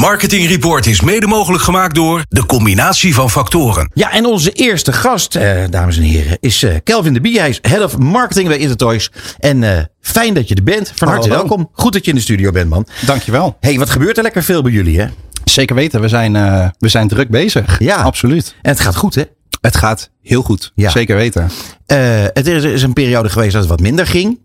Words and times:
Marketing 0.00 0.48
Report 0.48 0.86
is 0.86 1.00
mede 1.00 1.26
mogelijk 1.26 1.62
gemaakt 1.62 1.94
door 1.94 2.24
de 2.28 2.46
combinatie 2.46 3.14
van 3.14 3.30
factoren. 3.30 3.90
Ja, 3.94 4.12
en 4.12 4.26
onze 4.26 4.52
eerste 4.52 4.92
gast, 4.92 5.36
eh, 5.36 5.64
dames 5.70 5.96
en 5.96 6.02
heren, 6.02 6.36
is 6.40 6.62
eh, 6.62 6.74
Kelvin 6.84 7.12
de 7.12 7.20
Bie. 7.20 7.38
Hij 7.38 7.48
is 7.48 7.58
Head 7.62 7.84
of 7.84 7.98
Marketing 7.98 8.48
bij 8.48 8.58
Intertoys. 8.58 9.10
En 9.38 9.62
eh, 9.62 9.84
fijn 10.00 10.34
dat 10.34 10.48
je 10.48 10.54
er 10.54 10.62
bent. 10.62 10.92
Van 10.94 11.08
harte 11.08 11.28
Hallo. 11.28 11.40
welkom. 11.42 11.70
Goed 11.72 11.92
dat 11.92 12.04
je 12.04 12.10
in 12.10 12.16
de 12.16 12.22
studio 12.22 12.50
bent, 12.50 12.68
man. 12.68 12.86
Dankjewel. 13.06 13.56
hey, 13.60 13.78
wat 13.78 13.90
gebeurt 13.90 14.16
er 14.16 14.22
lekker 14.22 14.42
veel 14.42 14.62
bij 14.62 14.72
jullie, 14.72 15.00
hè? 15.00 15.06
Zeker 15.44 15.76
weten, 15.76 16.00
we 16.00 16.08
zijn, 16.08 16.36
eh, 16.36 16.68
we 16.78 16.88
zijn 16.88 17.08
druk 17.08 17.28
bezig. 17.28 17.78
Ja. 17.78 17.96
absoluut. 17.96 18.54
En 18.62 18.70
het 18.70 18.80
gaat 18.80 18.96
goed, 18.96 19.14
hè? 19.14 19.22
Het 19.60 19.76
gaat 19.76 20.10
heel 20.22 20.42
goed. 20.42 20.72
Ja. 20.74 20.90
Zeker 20.90 21.16
weten. 21.16 21.50
Eh, 21.86 22.24
het 22.32 22.46
is, 22.46 22.64
is 22.64 22.82
een 22.82 22.92
periode 22.92 23.28
geweest 23.28 23.52
dat 23.52 23.60
het 23.60 23.70
wat 23.70 23.80
minder 23.80 24.06
ging. 24.06 24.38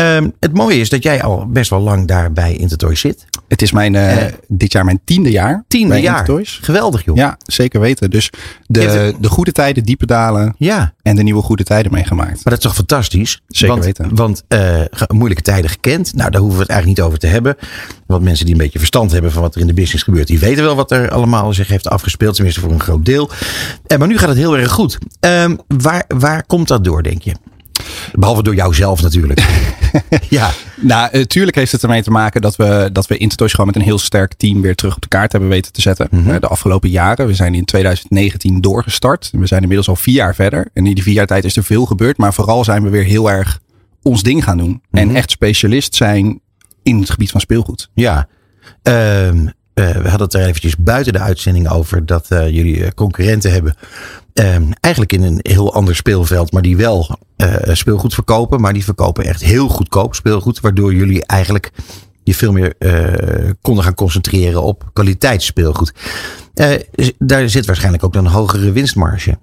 Ehm, 0.00 0.28
het 0.40 0.54
mooie 0.54 0.80
is 0.80 0.88
dat 0.88 1.02
jij 1.02 1.22
al 1.22 1.46
best 1.46 1.70
wel 1.70 1.80
lang 1.80 2.06
daar 2.06 2.32
bij 2.32 2.56
Intertoys 2.56 3.00
zit. 3.00 3.24
Het 3.48 3.62
is 3.62 3.72
mijn, 3.72 3.94
eh, 3.94 4.32
dit 4.48 4.72
jaar 4.72 4.84
mijn 4.84 5.00
tiende 5.04 5.30
jaar. 5.30 5.64
Tiende 5.68 5.88
bij 5.88 6.00
jaar. 6.00 6.18
Intertoys. 6.18 6.58
Geweldig, 6.62 7.04
joh. 7.04 7.16
Ja, 7.16 7.36
zeker 7.44 7.80
weten. 7.80 8.10
Dus 8.10 8.30
de, 8.66 9.14
de 9.20 9.28
goede 9.28 9.52
tijden, 9.52 9.84
diepe 9.84 10.06
dalen 10.06 10.54
Ja, 10.58 10.92
en 11.02 11.16
de 11.16 11.22
nieuwe 11.22 11.42
goede 11.42 11.64
tijden 11.64 11.92
meegemaakt. 11.92 12.32
maar 12.32 12.42
dat 12.44 12.52
is 12.52 12.58
toch 12.58 12.74
fantastisch? 12.74 13.40
Zeker 13.48 13.74
want, 13.74 13.84
weten. 13.84 14.14
Want 14.14 14.42
eh, 14.48 14.80
moeilijke 15.08 15.42
tijden 15.42 15.70
gekend. 15.70 16.14
Nou, 16.14 16.30
daar 16.30 16.40
hoeven 16.40 16.58
we 16.58 16.64
het 16.64 16.72
eigenlijk 16.72 17.00
niet 17.00 17.08
over 17.08 17.20
te 17.20 17.26
hebben. 17.26 17.56
Want 18.06 18.22
mensen 18.22 18.44
die 18.44 18.54
een 18.54 18.60
beetje 18.60 18.78
verstand 18.78 19.12
hebben 19.12 19.32
van 19.32 19.42
wat 19.42 19.54
er 19.54 19.60
in 19.60 19.66
de 19.66 19.74
business 19.74 20.02
gebeurt, 20.04 20.26
die 20.26 20.38
weten 20.38 20.64
wel 20.64 20.76
wat 20.76 20.90
er 20.90 21.10
allemaal 21.10 21.52
zich 21.52 21.68
heeft 21.68 21.88
afgespeeld. 21.88 22.34
Tenminste 22.34 22.60
voor 22.60 22.70
een 22.72 22.80
groot 22.80 23.04
deel. 23.04 23.30
Eh, 23.86 23.98
maar 23.98 24.08
nu 24.08 24.18
gaat 24.18 24.28
het 24.28 24.38
heel 24.38 24.58
erg 24.58 24.70
goed. 24.70 24.98
Ehm, 25.20 25.56
waar, 25.66 26.04
waar 26.08 26.46
komt 26.46 26.68
dat 26.68 26.84
door, 26.84 27.02
denk 27.02 27.22
je? 27.22 27.32
Behalve 28.12 28.42
door 28.42 28.54
jouzelf 28.54 29.02
natuurlijk. 29.02 29.40
ja, 30.28 30.50
Nou, 30.76 31.10
eh, 31.10 31.22
tuurlijk 31.22 31.56
heeft 31.56 31.72
het 31.72 31.82
ermee 31.82 32.02
te 32.02 32.10
maken 32.10 32.40
dat 32.40 32.56
we, 32.56 32.88
dat 32.92 33.06
we 33.06 33.16
Intertoys 33.16 33.50
gewoon 33.50 33.66
met 33.66 33.76
een 33.76 33.82
heel 33.82 33.98
sterk 33.98 34.34
team 34.34 34.60
weer 34.60 34.74
terug 34.74 34.94
op 34.94 35.02
de 35.02 35.08
kaart 35.08 35.32
hebben 35.32 35.50
weten 35.50 35.72
te 35.72 35.80
zetten. 35.80 36.08
Mhm. 36.10 36.30
Eh, 36.30 36.40
de 36.40 36.46
afgelopen 36.46 36.90
jaren. 36.90 37.26
We 37.26 37.34
zijn 37.34 37.54
in 37.54 37.64
2019 37.64 38.60
doorgestart. 38.60 39.30
We 39.32 39.46
zijn 39.46 39.60
inmiddels 39.60 39.88
al 39.88 39.96
vier 39.96 40.14
jaar 40.14 40.34
verder. 40.34 40.68
En 40.72 40.86
in 40.86 40.94
die 40.94 41.02
vier 41.02 41.14
jaar 41.14 41.26
tijd 41.26 41.44
is 41.44 41.56
er 41.56 41.64
veel 41.64 41.86
gebeurd. 41.86 42.16
Maar 42.16 42.34
vooral 42.34 42.64
zijn 42.64 42.82
we 42.82 42.88
weer 42.88 43.04
heel 43.04 43.30
erg 43.30 43.60
ons 44.02 44.22
ding 44.22 44.44
gaan 44.44 44.58
doen. 44.58 44.82
Mhm. 44.90 45.02
En 45.02 45.16
echt 45.16 45.30
specialist 45.30 45.94
zijn 45.94 46.40
in 46.82 47.00
het 47.00 47.10
gebied 47.10 47.30
van 47.30 47.40
speelgoed. 47.40 47.90
Ja, 47.94 48.28
Ehm, 48.82 49.46
eh, 49.74 49.90
we 49.90 50.08
hadden 50.08 50.26
het 50.26 50.34
er 50.34 50.46
eventjes 50.46 50.76
buiten 50.76 51.12
de 51.12 51.18
uitzending 51.18 51.68
over 51.68 52.06
dat 52.06 52.26
jullie 52.28 52.94
concurrenten 52.94 53.52
hebben. 53.52 53.74
Ehm, 54.40 54.70
eigenlijk 54.80 55.12
in 55.12 55.22
een 55.22 55.38
heel 55.42 55.74
ander 55.74 55.96
speelveld, 55.96 56.52
maar 56.52 56.62
die 56.62 56.76
wel 56.76 57.18
eh, 57.36 57.54
speelgoed 57.74 58.14
verkopen. 58.14 58.60
Maar 58.60 58.72
die 58.72 58.84
verkopen 58.84 59.24
echt 59.24 59.42
heel 59.42 59.68
goedkoop 59.68 60.14
speelgoed. 60.14 60.60
Waardoor 60.60 60.94
jullie 60.94 61.26
eigenlijk 61.26 61.70
je 62.22 62.34
veel 62.34 62.52
meer 62.52 62.74
eh, 62.78 63.50
konden 63.60 63.84
gaan 63.84 63.94
concentreren 63.94 64.62
op 64.62 64.90
kwaliteitsspeelgoed. 64.92 65.92
Z- 66.94 67.10
daar 67.18 67.48
zit 67.48 67.66
waarschijnlijk 67.66 68.04
ook 68.04 68.14
een 68.14 68.26
hogere 68.26 68.72
winstmarge. 68.72 69.38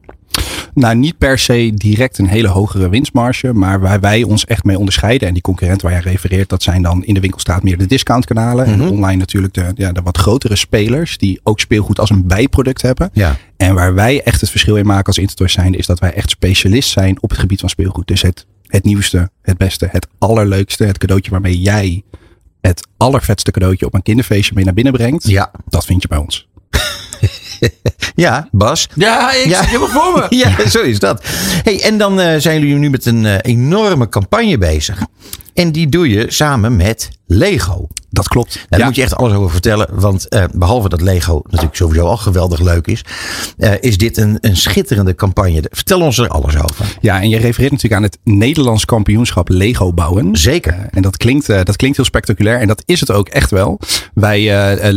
Nou, 0.73 0.95
niet 0.95 1.17
per 1.17 1.39
se 1.39 1.71
direct 1.75 2.17
een 2.17 2.27
hele 2.27 2.47
hogere 2.47 2.89
winstmarge. 2.89 3.53
Maar 3.53 3.79
waar 3.79 3.99
wij 3.99 4.23
ons 4.23 4.45
echt 4.45 4.63
mee 4.63 4.77
onderscheiden. 4.79 5.27
En 5.27 5.33
die 5.33 5.43
concurrenten 5.43 5.87
waar 5.89 5.97
je 6.03 6.09
refereert, 6.09 6.49
dat 6.49 6.63
zijn 6.63 6.81
dan 6.81 7.03
in 7.03 7.13
de 7.13 7.19
winkelstraat 7.19 7.63
meer 7.63 7.77
de 7.77 7.85
discountkanalen. 7.85 8.65
En 8.65 8.79
Mhm. 8.79 8.87
online 8.89 9.17
natuurlijk 9.17 9.53
de, 9.53 9.71
ja, 9.75 9.91
de 9.91 10.01
wat 10.01 10.17
grotere 10.17 10.55
spelers. 10.55 11.17
Die 11.17 11.39
ook 11.43 11.59
speelgoed 11.59 11.99
als 11.99 12.09
een 12.09 12.27
bijproduct 12.27 12.81
hebben. 12.81 13.09
Ja. 13.13 13.35
En 13.57 13.73
waar 13.73 13.93
wij 13.93 14.21
echt 14.23 14.41
het 14.41 14.49
verschil 14.49 14.75
in 14.75 14.85
maken 14.85 15.05
als 15.05 15.17
Intertoys 15.17 15.53
zijn, 15.53 15.73
is 15.73 15.85
dat 15.85 15.99
wij 15.99 16.13
echt 16.13 16.29
specialist 16.29 16.89
zijn 16.89 17.21
op 17.21 17.29
het 17.29 17.39
gebied 17.39 17.59
van 17.59 17.69
speelgoed. 17.69 18.07
Dus 18.07 18.21
het, 18.21 18.45
het 18.67 18.83
nieuwste, 18.83 19.29
het 19.41 19.57
beste, 19.57 19.87
het 19.91 20.07
allerleukste, 20.17 20.83
het 20.83 20.97
cadeautje 20.97 21.31
waarmee 21.31 21.59
jij 21.61 22.03
het 22.61 22.87
allervetste 22.97 23.51
cadeautje 23.51 23.85
op 23.85 23.93
een 23.93 24.01
kinderfeestje 24.03 24.55
mee 24.55 24.65
naar 24.65 24.73
binnen 24.73 24.93
brengt. 24.93 25.27
Ja. 25.27 25.51
Dat 25.67 25.85
vind 25.85 26.01
je 26.01 26.07
bij 26.07 26.17
ons. 26.17 26.47
Ja, 28.15 28.47
Bas. 28.51 28.87
Ja, 28.95 29.33
ik 29.33 29.45
Ja. 29.45 29.59
zit 29.59 29.65
helemaal 29.69 29.87
voor 29.89 30.13
me. 30.29 30.35
Ja, 30.43 30.69
zo 30.69 30.81
is 30.81 30.99
dat. 30.99 31.21
Hey, 31.63 31.81
en 31.81 31.97
dan 31.97 32.19
eh, 32.19 32.39
zijn 32.39 32.59
jullie 32.59 32.75
nu 32.75 32.89
met 32.89 33.05
een 33.05 33.25
eh, 33.25 33.35
enorme 33.41 34.09
campagne 34.09 34.57
bezig. 34.57 35.01
En 35.53 35.71
die 35.71 35.89
doe 35.89 36.09
je 36.09 36.25
samen 36.31 36.75
met 36.75 37.09
Lego. 37.27 37.87
Dat 38.09 38.27
klopt. 38.27 38.53
Nou, 38.55 38.65
daar 38.69 38.79
Ja. 38.79 38.85
moet 38.85 38.95
je 38.95 39.01
echt 39.01 39.15
alles 39.15 39.33
over 39.33 39.51
vertellen. 39.51 39.87
Want 39.91 40.27
eh, 40.29 40.43
behalve 40.53 40.89
dat 40.89 41.01
Lego 41.01 41.41
natuurlijk 41.43 41.75
sowieso 41.75 42.05
al 42.05 42.17
geweldig 42.17 42.59
leuk 42.59 42.87
is. 42.87 43.01
eh, 43.57 43.71
is 43.79 43.97
dit 43.97 44.17
een, 44.17 44.37
een 44.41 44.57
schitterende 44.57 45.15
campagne. 45.15 45.63
Vertel 45.69 46.01
ons 46.01 46.17
er 46.17 46.27
alles 46.27 46.57
over. 46.57 46.97
Ja, 47.01 47.21
en 47.21 47.29
je 47.29 47.37
refereert 47.37 47.71
natuurlijk 47.71 48.01
aan 48.01 48.09
het 48.09 48.17
Nederlands 48.23 48.85
kampioenschap 48.85 49.49
Lego 49.49 49.93
bouwen. 49.93 50.35
Zeker. 50.35 50.73
Eh, 50.73 50.79
en 50.91 51.01
dat 51.01 51.17
klinkt, 51.17 51.47
dat 51.47 51.75
klinkt 51.75 51.97
heel 51.97 52.05
spectaculair. 52.05 52.59
En 52.59 52.67
dat 52.67 52.83
is 52.85 52.99
het 52.99 53.11
ook 53.11 53.27
echt 53.29 53.51
wel. 53.51 53.79
Wij, 54.13 54.45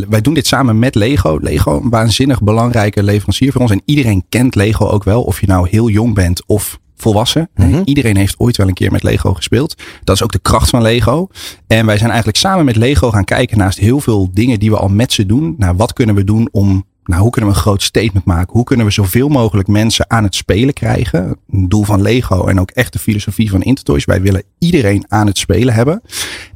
wij 0.08 0.20
doen 0.20 0.34
dit 0.34 0.46
samen 0.46 0.78
met 0.78 0.94
Lego. 0.94 1.38
Lego, 1.40 1.80
een 1.82 1.90
waanzinnig 1.90 2.42
belangrijke 2.42 3.02
leverancier 3.02 3.52
voor 3.52 3.60
ons. 3.60 3.70
En 3.70 3.82
iedereen 3.84 4.24
kent 4.28 4.54
Lego 4.54 4.86
ook 4.88 5.04
wel. 5.04 5.22
Of 5.22 5.40
je 5.40 5.46
nou 5.46 5.68
heel 5.68 5.88
jong 5.88 6.14
bent 6.14 6.42
of 6.46 6.78
volwassen. 7.00 7.50
Mhm. 7.54 7.82
Iedereen 7.84 8.16
heeft 8.16 8.38
ooit 8.38 8.56
wel 8.56 8.68
een 8.68 8.74
keer 8.74 8.92
met 8.92 9.02
Lego 9.02 9.34
gespeeld. 9.34 9.74
Dat 10.04 10.16
is 10.16 10.22
ook 10.22 10.32
de 10.32 10.38
kracht 10.38 10.70
van 10.70 10.82
Lego. 10.82 11.28
En 11.66 11.86
wij 11.86 11.96
zijn 11.96 12.08
eigenlijk 12.08 12.38
samen 12.38 12.64
met 12.64 12.76
Lego 12.76 13.10
gaan 13.10 13.24
kijken 13.24 13.58
naast 13.58 13.78
heel 13.78 14.00
veel 14.00 14.28
dingen 14.32 14.58
die 14.58 14.70
we 14.70 14.76
al 14.76 14.88
met 14.88 15.12
ze 15.12 15.26
doen. 15.26 15.54
Naar 15.58 15.76
wat 15.76 15.92
kunnen 15.92 16.14
we 16.14 16.24
doen 16.24 16.48
om 16.52 16.84
nou, 17.04 17.22
hoe 17.22 17.30
kunnen 17.30 17.50
we 17.50 17.56
een 17.56 17.62
groot 17.62 17.82
statement 17.82 18.24
maken? 18.24 18.52
Hoe 18.52 18.64
kunnen 18.64 18.86
we 18.86 18.92
zoveel 18.92 19.28
mogelijk 19.28 19.68
mensen 19.68 20.10
aan 20.10 20.24
het 20.24 20.34
spelen 20.34 20.74
krijgen? 20.74 21.36
Een 21.50 21.68
doel 21.68 21.84
van 21.84 22.02
Lego 22.02 22.46
en 22.46 22.60
ook 22.60 22.70
echt 22.70 22.92
de 22.92 22.98
filosofie 22.98 23.50
van 23.50 23.62
Intertoys. 23.62 24.04
Wij 24.04 24.20
willen 24.20 24.42
iedereen 24.58 25.04
aan 25.08 25.26
het 25.26 25.38
spelen 25.38 25.74
hebben. 25.74 26.02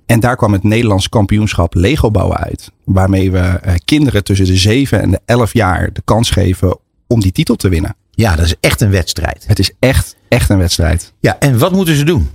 En 0.06 0.21
daar 0.21 0.37
kwam 0.37 0.53
het 0.53 0.62
Nederlands 0.62 1.09
kampioenschap 1.09 1.75
Lego 1.75 2.10
bouwen 2.10 2.37
uit. 2.37 2.72
Waarmee 2.84 3.31
we 3.31 3.38
eh, 3.38 3.75
kinderen 3.84 4.25
tussen 4.25 4.47
de 4.47 4.56
7 4.56 5.03
en 5.03 5.10
de 5.10 5.21
11 5.25 5.53
jaar 5.53 5.93
de 5.93 6.03
kans 6.04 6.31
geven 6.31 6.78
om 7.06 7.21
die 7.21 7.33
titel 7.33 7.56
te 7.56 7.69
winnen. 7.69 7.97
Ja, 8.15 8.37
dat 8.37 8.45
is 8.45 8.55
echt 8.61 8.81
een 8.81 8.91
wedstrijd. 8.91 9.45
Het 9.47 9.59
is 9.59 9.71
echt, 9.79 10.17
echt 10.29 10.51
een 10.51 10.59
wedstrijd. 10.59 11.13
Ja, 11.21 11.39
en 11.39 11.59
wat 11.59 11.73
moeten 11.73 11.97
ze 11.97 12.05
doen? 12.05 12.31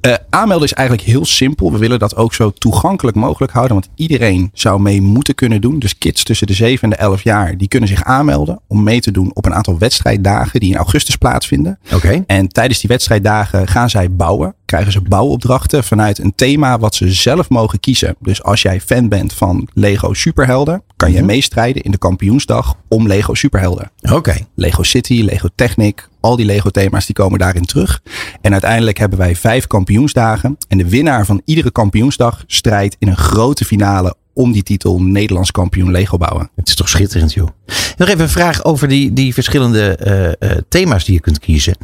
Eh, 0.00 0.14
aanmelden 0.30 0.66
is 0.66 0.72
eigenlijk 0.72 1.08
heel 1.08 1.24
simpel. 1.24 1.72
We 1.72 1.78
willen 1.78 1.98
dat 1.98 2.16
ook 2.16 2.34
zo 2.34 2.50
toegankelijk 2.50 3.16
mogelijk 3.16 3.52
houden. 3.52 3.74
Want 3.74 3.88
iedereen 3.94 4.50
zou 4.52 4.80
mee 4.80 5.02
moeten 5.02 5.34
kunnen 5.34 5.60
doen. 5.60 5.78
Dus 5.78 5.98
kids 5.98 6.22
tussen 6.22 6.46
de 6.46 6.52
7 6.52 6.82
en 6.82 6.90
de 6.90 6.96
11 6.96 7.22
jaar. 7.22 7.56
Die 7.56 7.68
kunnen 7.68 7.88
zich 7.88 8.04
aanmelden 8.04 8.60
om 8.66 8.82
mee 8.82 9.00
te 9.00 9.10
doen 9.10 9.30
op 9.34 9.46
een 9.46 9.54
aantal 9.54 9.78
wedstrijddagen. 9.78 10.60
Die 10.60 10.70
in 10.70 10.76
augustus 10.76 11.16
plaatsvinden. 11.16 11.78
Oké. 11.92 12.24
En 12.26 12.48
tijdens 12.48 12.80
die 12.80 12.88
wedstrijddagen 12.88 13.68
gaan 13.68 13.90
zij 13.90 14.10
bouwen. 14.10 14.54
Krijgen 14.64 14.92
ze 14.92 15.00
bouwopdrachten 15.00 15.84
vanuit 15.84 16.18
een 16.18 16.34
thema 16.34 16.78
wat 16.78 16.94
ze 16.94 17.12
zelf 17.12 17.48
mogen 17.48 17.80
kiezen. 17.80 18.16
Dus 18.20 18.42
als 18.42 18.62
jij 18.62 18.80
fan 18.80 19.08
bent 19.08 19.32
van 19.32 19.68
Lego 19.72 20.14
Superhelden. 20.14 20.82
Kan 20.96 21.12
je 21.12 21.22
meestrijden 21.22 21.82
in 21.82 21.90
de 21.90 21.98
kampioensdag 21.98 22.74
om 22.88 23.06
Lego 23.06 23.34
Superhelden. 23.34 23.90
Oké. 24.12 24.36
Lego 24.54 24.82
City, 24.82 25.22
Lego 25.22 25.48
Technic, 25.54 26.08
al 26.24 26.36
die 26.36 26.46
Lego 26.46 26.70
thema's 26.70 27.06
die 27.06 27.14
komen 27.14 27.38
daarin 27.38 27.64
terug. 27.64 28.02
En 28.40 28.52
uiteindelijk 28.52 28.98
hebben 28.98 29.18
wij 29.18 29.36
vijf 29.36 29.66
kampioensdagen. 29.66 30.56
En 30.68 30.78
de 30.78 30.88
winnaar 30.88 31.26
van 31.26 31.42
iedere 31.44 31.70
kampioensdag 31.70 32.44
strijdt 32.46 32.96
in 32.98 33.08
een 33.08 33.16
grote 33.16 33.64
finale 33.64 34.14
om 34.32 34.52
die 34.52 34.62
titel 34.62 35.02
Nederlands 35.02 35.50
kampioen 35.50 35.90
Lego 35.90 36.16
bouwen. 36.16 36.50
Het 36.54 36.68
is 36.68 36.74
toch 36.74 36.88
schitterend, 36.88 37.32
joh. 37.32 37.48
Nog 37.96 38.08
even 38.08 38.20
een 38.20 38.28
vraag 38.28 38.64
over 38.64 38.88
die, 38.88 39.12
die 39.12 39.34
verschillende 39.34 39.96
eh, 39.96 40.50
eh, 40.50 40.58
thema's 40.68 41.04
die 41.04 41.14
je 41.14 41.20
kunt 41.20 41.38
kiezen. 41.38 41.76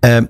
Ehm, 0.00 0.24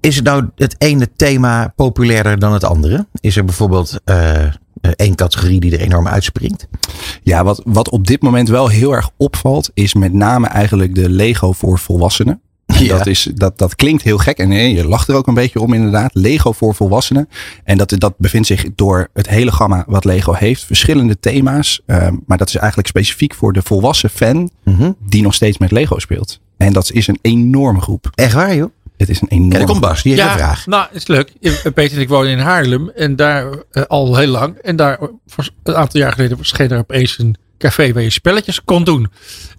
is 0.00 0.16
het 0.16 0.24
nou 0.24 0.48
het 0.56 0.74
ene 0.78 1.08
thema 1.16 1.72
populairder 1.76 2.38
dan 2.38 2.52
het 2.52 2.64
andere? 2.64 3.06
Is 3.20 3.36
er 3.36 3.44
bijvoorbeeld 3.44 4.00
eh, 4.04 4.46
één 4.92 5.14
categorie 5.14 5.60
die 5.60 5.72
er 5.72 5.80
enorm 5.80 6.08
uitspringt? 6.08 6.66
Ja, 7.22 7.44
wat, 7.44 7.62
wat 7.64 7.88
op 7.90 8.06
dit 8.06 8.22
moment 8.22 8.48
wel 8.48 8.68
heel 8.68 8.92
erg 8.94 9.10
opvalt, 9.16 9.70
is 9.74 9.94
met 9.94 10.12
name 10.12 10.46
eigenlijk 10.46 10.94
de 10.94 11.08
Lego 11.10 11.52
voor 11.52 11.78
volwassenen. 11.78 12.40
En 12.66 12.84
Ja. 12.84 12.96
Dat, 12.98 13.06
is, 13.06 13.28
dat, 13.34 13.58
dat 13.58 13.74
klinkt 13.76 14.02
heel 14.02 14.18
gek 14.18 14.38
en 14.38 14.50
eh, 14.52 14.76
je 14.76 14.86
lacht 14.88 15.08
er 15.08 15.14
ook 15.14 15.26
een 15.26 15.34
beetje 15.34 15.60
om 15.60 15.72
inderdaad. 15.72 16.10
Lego 16.14 16.52
voor 16.52 16.74
volwassenen. 16.74 17.28
En 17.64 17.76
dat, 17.78 17.94
dat 17.98 18.14
bevindt 18.18 18.46
zich 18.46 18.66
door 18.74 19.08
het 19.12 19.28
hele 19.28 19.52
gamma 19.52 19.84
wat 19.88 20.04
Lego 20.04 20.32
heeft. 20.32 20.64
Verschillende 20.64 21.20
thema's. 21.20 21.80
eh, 21.86 22.08
maar 22.26 22.38
dat 22.38 22.48
is 22.48 22.56
eigenlijk 22.56 22.88
specifiek 22.88 23.34
voor 23.34 23.52
de 23.52 23.62
volwassen 23.62 24.10
fan 24.10 24.50
Mhm. 24.64 24.92
die 25.06 25.22
nog 25.22 25.34
steeds 25.34 25.58
met 25.58 25.70
Lego 25.70 25.98
speelt. 25.98 26.40
En 26.56 26.72
dat 26.72 26.90
is 26.92 27.06
een 27.06 27.18
enorme 27.22 27.80
groep. 27.80 28.10
Echt 28.14 28.32
waar, 28.32 28.54
joh? 28.56 28.70
Het 28.96 29.08
is 29.08 29.20
een 29.20 29.28
enorme 29.28 29.56
komt 29.58 29.68
groep. 29.68 29.80
Bas, 29.80 30.02
die 30.02 30.12
heeft 30.14 30.24
een 30.26 30.32
vraag. 30.38 30.66
nou, 30.66 30.86
is 30.92 31.06
leuk. 31.06 31.32
Eh, 31.40 31.52
Peter 31.74 31.96
en 31.96 32.02
ik 32.02 32.08
wonen 32.08 32.30
in 32.30 32.38
Haarlem 32.38 32.88
en 32.90 33.16
daar 33.16 33.46
eh, 33.70 33.82
al 33.88 34.16
heel 34.16 34.26
lang. 34.28 34.56
En 34.58 34.76
daar 34.76 34.98
een 35.62 35.74
aantal 35.74 36.00
jaar 36.00 36.12
geleden 36.12 36.36
verscheen 36.36 36.70
er 36.70 36.78
opeens 36.78 37.18
een 37.18 37.36
café 37.58 37.92
waar 37.92 38.02
je 38.02 38.10
spelletjes 38.10 38.64
kon 38.64 38.84
doen. 38.84 39.10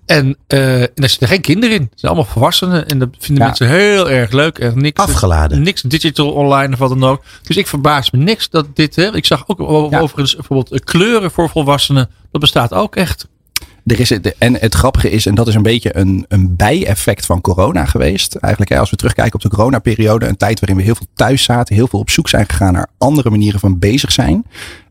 En, 0.05 0.37
eh, 0.47 0.81
en 0.81 0.89
daar 0.95 1.09
zitten 1.09 1.27
geen 1.27 1.41
kinderen 1.41 1.75
in. 1.75 1.81
Het 1.81 1.99
zijn 1.99 2.11
allemaal 2.11 2.31
volwassenen. 2.31 2.87
En 2.87 2.99
dat 2.99 3.09
vinden 3.19 3.43
Ja. 3.43 3.49
mensen 3.49 3.67
heel 3.69 4.09
erg 4.09 4.31
leuk. 4.31 4.59
En 4.59 4.81
niks, 4.81 5.01
Afgeladen. 5.01 5.61
Niks 5.61 5.81
digital 5.81 6.31
online 6.31 6.73
of 6.73 6.79
wat 6.79 6.89
dan 6.89 7.03
ook. 7.03 7.23
Dus 7.43 7.57
ik 7.57 7.67
verbaas 7.67 8.11
me 8.11 8.19
niks 8.19 8.49
dat 8.49 8.75
dit. 8.75 8.95
Hè, 8.95 9.15
ik 9.15 9.25
zag 9.25 9.43
ook 9.47 9.59
Ja. 9.91 9.99
overigens 9.99 10.35
bijvoorbeeld 10.35 10.83
kleuren 10.83 11.31
voor 11.31 11.49
volwassenen. 11.49 12.09
Dat 12.31 12.41
bestaat 12.41 12.73
ook 12.73 12.95
echt. 12.95 13.27
Er 13.85 13.99
is 13.99 14.09
het, 14.09 14.35
en 14.37 14.53
het 14.59 14.75
grappige 14.75 15.09
is, 15.09 15.25
en 15.25 15.35
dat 15.35 15.47
is 15.47 15.55
een 15.55 15.61
beetje 15.61 15.97
een, 15.97 16.25
een 16.27 16.55
bijeffect 16.55 17.25
van 17.25 17.41
corona 17.41 17.85
geweest. 17.85 18.35
Eigenlijk 18.35 18.73
hè, 18.73 18.79
als 18.79 18.89
we 18.89 18.95
terugkijken 18.95 19.33
op 19.35 19.41
de 19.41 19.49
coronaperiode. 19.49 20.27
Een 20.27 20.37
tijd 20.37 20.59
waarin 20.59 20.77
we 20.77 20.83
heel 20.83 20.95
veel 20.95 21.07
thuis 21.13 21.43
zaten. 21.43 21.75
Heel 21.75 21.87
veel 21.87 21.99
op 21.99 22.09
zoek 22.09 22.29
zijn 22.29 22.49
gegaan 22.49 22.73
naar 22.73 22.87
andere 22.97 23.29
manieren 23.29 23.59
van 23.59 23.79
bezig 23.79 24.11
zijn. 24.11 24.45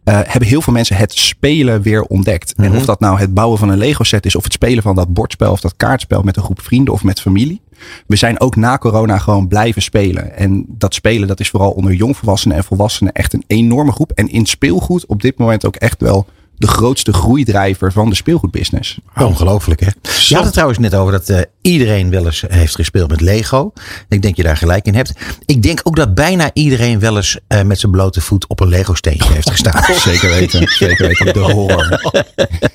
uh, 0.05 0.20
hebben 0.25 0.49
heel 0.49 0.62
veel 0.62 0.73
mensen 0.73 0.96
het 0.96 1.12
spelen 1.19 1.82
weer 1.82 2.02
ontdekt. 2.02 2.52
En 2.56 2.64
Mhm. 2.69 2.76
of 2.76 2.85
dat 2.85 3.00
nou 3.00 3.19
het 3.19 3.35
bouwen 3.35 3.58
van 3.58 3.69
een 3.69 3.79
Lego 3.79 4.05
set 4.05 4.26
is, 4.26 4.35
of 4.37 4.44
het 4.44 4.52
spelen 4.52 4.82
van 4.82 4.94
dat 4.94 5.12
bordspel 5.12 5.52
of 5.52 5.61
dat 5.61 5.75
kaartspel 5.76 6.23
met 6.23 6.37
een 6.37 6.43
groep 6.43 6.61
vrienden 6.62 6.94
of 6.94 7.02
met 7.05 7.20
familie. 7.20 7.61
We 8.06 8.17
zijn 8.17 8.41
ook 8.41 8.56
na 8.56 8.79
corona 8.79 9.19
gewoon 9.19 9.49
blijven 9.49 9.82
spelen. 9.82 10.37
En 10.37 10.64
dat 10.69 10.94
spelen, 10.94 11.29
dat 11.29 11.41
is 11.41 11.49
vooral 11.50 11.70
onder 11.70 11.93
jongvolwassenen 11.93 12.56
en 12.56 12.64
volwassenen 12.64 13.12
echt 13.12 13.32
een 13.32 13.44
enorme 13.46 13.93
groep. 13.93 14.11
En 14.12 14.29
in 14.31 14.46
speelgoed 14.46 15.06
op 15.06 15.23
dit 15.23 15.38
moment 15.38 15.67
ook 15.67 15.76
echt 15.76 16.00
wel 16.00 16.26
de 16.56 16.66
grootste 16.66 17.12
groeidrijver 17.12 17.92
van 17.92 18.08
de 18.08 18.14
speelgoedbusiness. 18.14 18.98
Ongelooflijk 19.16 19.80
hè. 19.80 19.88
Je 20.28 20.34
had 20.34 20.44
het 20.44 20.52
trouwens 20.52 20.78
net 20.78 20.94
over 20.94 21.12
dat 21.12 21.28
eh, 21.28 21.40
iedereen 21.62 22.10
wel 22.10 22.24
eens 22.24 22.44
heeft 22.48 22.74
gespeeld 22.74 23.10
met 23.10 23.20
Lego. 23.20 23.72
Ik 23.74 24.06
denk 24.08 24.22
dat 24.22 24.36
je 24.36 24.42
daar 24.42 24.56
gelijk 24.56 24.86
in 24.86 24.94
hebt. 24.94 25.12
Ik 25.44 25.62
denk 25.62 25.80
ook 25.82 25.96
dat 25.96 26.14
bijna 26.14 26.50
iedereen 26.52 26.98
wel 26.98 27.16
eens 27.16 27.38
eh, 27.46 27.62
met 27.62 27.80
zijn 27.80 27.92
blote 27.92 28.20
voet 28.20 28.46
op 28.46 28.60
een 28.60 28.68
Lego 28.68 28.94
steentje 28.94 29.32
heeft 29.32 29.50
gestaan. 29.50 29.82
Zeker 30.10 30.28
weten, 30.28 30.68
zeker 30.68 31.06
weten. 31.06 31.32
De 31.32 31.38
horror. 31.38 32.00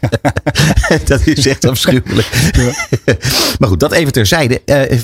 dat 1.05 1.27
is 1.27 1.47
echt 1.47 1.65
afschuwelijk. 1.65 2.51
maar 3.59 3.69
goed, 3.69 3.79
dat 3.79 3.91
even 3.91 4.11
terzijde. 4.11 4.61
Eh, 4.63 4.99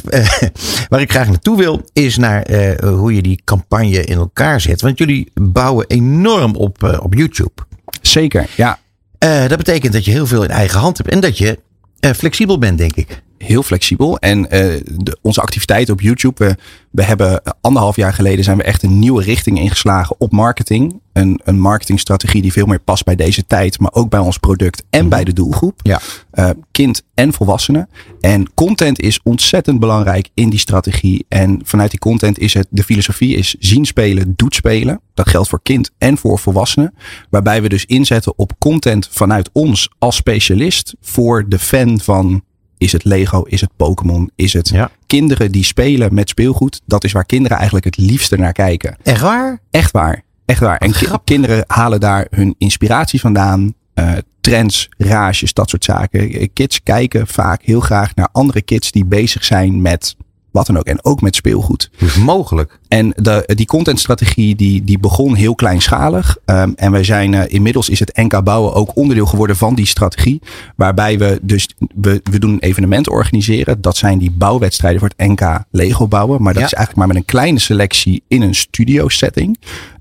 waar 0.89 1.01
ik 1.01 1.11
graag 1.11 1.27
naartoe 1.27 1.57
wil, 1.57 1.81
is 1.93 2.17
naar 2.17 2.45
hoe 2.83 3.15
je 3.15 3.21
die 3.21 3.41
campagne 3.43 4.03
in 4.03 4.17
elkaar 4.17 4.61
zet. 4.61 4.81
Want 4.81 4.97
jullie 4.97 5.31
bouwen 5.33 5.85
enorm 5.87 6.55
op, 6.55 6.99
op 7.01 7.13
YouTube. 7.13 7.63
Zeker, 8.07 8.49
ja. 8.55 8.79
Eh, 9.17 9.47
dat 9.47 9.57
betekent 9.57 9.93
dat 9.93 10.05
je 10.05 10.11
heel 10.11 10.27
veel 10.27 10.43
in 10.43 10.49
eigen 10.49 10.79
hand 10.79 10.97
hebt 10.97 11.09
en 11.09 11.19
dat 11.19 11.37
je 11.37 11.59
eh, 11.99 12.11
flexibel 12.11 12.57
bent, 12.57 12.77
denk 12.77 12.95
ik. 12.95 13.21
Heel 13.37 13.63
flexibel. 13.63 14.17
En 14.17 14.49
eh, 14.49 14.81
de, 14.95 15.17
onze 15.21 15.41
activiteiten 15.41 15.93
op 15.93 16.01
YouTube, 16.01 16.45
we, 16.45 16.55
we 16.91 17.03
hebben 17.03 17.41
anderhalf 17.61 17.95
jaar 17.95 18.13
geleden 18.13 18.43
zijn 18.43 18.57
we 18.57 18.63
echt 18.63 18.83
een 18.83 18.99
nieuwe 18.99 19.23
richting 19.23 19.59
ingeslagen 19.59 20.15
op 20.19 20.31
marketing. 20.31 20.99
Een, 21.13 21.41
een 21.43 21.59
marketingstrategie 21.59 22.41
die 22.41 22.51
veel 22.51 22.65
meer 22.65 22.79
past 22.79 23.03
bij 23.03 23.15
deze 23.15 23.45
tijd, 23.45 23.79
maar 23.79 23.93
ook 23.93 24.09
bij 24.09 24.19
ons 24.19 24.37
product 24.37 24.83
en 24.89 25.09
bij 25.09 25.23
de 25.23 25.33
doelgroep. 25.33 25.79
Ja. 25.83 26.01
Uh, 26.33 26.49
kind 26.71 27.03
en 27.13 27.33
volwassenen. 27.33 27.89
En 28.19 28.53
content 28.53 28.99
is 28.99 29.19
ontzettend 29.23 29.79
belangrijk 29.79 30.29
in 30.33 30.49
die 30.49 30.59
strategie. 30.59 31.25
En 31.27 31.61
vanuit 31.63 31.89
die 31.89 31.99
content 31.99 32.39
is 32.39 32.53
het, 32.53 32.67
de 32.69 32.83
filosofie 32.83 33.35
is 33.35 33.55
zien 33.59 33.85
spelen, 33.85 34.33
doet 34.35 34.55
spelen. 34.55 35.01
Dat 35.13 35.29
geldt 35.29 35.49
voor 35.49 35.61
kind 35.63 35.91
en 35.97 36.17
voor 36.17 36.39
volwassenen. 36.39 36.93
Waarbij 37.29 37.61
we 37.61 37.69
dus 37.69 37.85
inzetten 37.85 38.37
op 38.37 38.51
content 38.59 39.09
vanuit 39.11 39.49
ons 39.53 39.89
als 39.99 40.15
specialist 40.15 40.95
voor 41.01 41.49
de 41.49 41.59
fan 41.59 41.99
van 41.99 42.43
is 42.77 42.91
het 42.91 43.03
Lego? 43.03 43.41
Is 43.43 43.61
het 43.61 43.69
Pokémon? 43.75 44.29
Is 44.35 44.53
het 44.53 44.69
Ja. 44.69 44.89
kinderen 45.07 45.51
die 45.51 45.63
spelen 45.63 46.13
met 46.13 46.29
speelgoed? 46.29 46.81
Dat 46.85 47.03
is 47.03 47.11
waar 47.11 47.25
kinderen 47.25 47.55
eigenlijk 47.57 47.85
het 47.85 47.97
liefste 47.97 48.35
naar 48.37 48.51
kijken. 48.53 48.97
Echt 49.03 49.21
waar? 49.21 49.59
Echt 49.71 49.91
waar. 49.91 50.23
Echt 50.45 50.59
waar. 50.59 50.77
En 50.77 50.91
ki- 50.91 51.07
kinderen 51.23 51.63
halen 51.67 51.99
daar 51.99 52.27
hun 52.29 52.55
inspiratie 52.57 53.19
vandaan. 53.19 53.73
Eh, 53.93 54.11
trends, 54.41 54.89
rages, 54.97 55.53
dat 55.53 55.69
soort 55.69 55.83
zaken. 55.83 56.53
Kids 56.53 56.83
kijken 56.83 57.27
vaak 57.27 57.61
heel 57.63 57.79
graag 57.79 58.15
naar 58.15 58.29
andere 58.31 58.61
kids 58.61 58.91
die 58.91 59.05
bezig 59.05 59.43
zijn 59.45 59.81
met 59.81 60.15
wat 60.55 60.65
dan 60.65 60.77
ook. 60.77 60.85
En 60.85 61.05
ook 61.05 61.21
met 61.21 61.35
speelgoed. 61.35 61.89
Het 61.97 62.17
mogelijk? 62.17 62.79
En 62.87 63.13
de, 63.15 63.43
die 63.55 63.65
contentstrategie 63.65 64.55
die, 64.55 64.83
die 64.83 64.99
begon 64.99 65.35
heel 65.35 65.55
kleinschalig. 65.55 66.37
Um, 66.45 66.73
en 66.75 66.91
wij 66.91 67.03
zijn 67.03 67.33
uh, 67.33 67.41
inmiddels 67.47 67.89
is 67.89 67.99
het 67.99 68.17
NK 68.17 68.43
Bouwen 68.43 68.73
ook 68.73 68.95
onderdeel 68.95 69.25
geworden 69.25 69.55
van 69.55 69.75
die 69.75 69.85
strategie. 69.85 70.41
Waarbij 70.75 71.17
we 71.17 71.39
dus, 71.41 71.69
we, 71.95 72.21
we 72.31 72.39
doen 72.39 72.51
een 72.51 72.59
evenement 72.59 73.09
organiseren. 73.09 73.81
Dat 73.81 73.97
zijn 73.97 74.17
die 74.17 74.31
bouwwedstrijden 74.31 74.99
voor 74.99 75.11
het 75.15 75.27
NK 75.27 75.63
Lego 75.71 76.07
bouwen. 76.07 76.41
Maar 76.41 76.53
dat 76.53 76.61
Ja. 76.61 76.67
is 76.67 76.73
eigenlijk 76.73 77.05
maar 77.05 77.15
met 77.15 77.23
een 77.23 77.31
kleine 77.31 77.59
selectie 77.59 78.23
in 78.27 78.41
een 78.41 78.55
studio 78.55 79.09
setting. 79.09 79.57